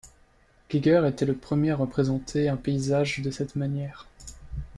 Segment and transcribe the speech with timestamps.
[0.67, 4.07] Gyger était le premier à représenter un paysage de cette manière.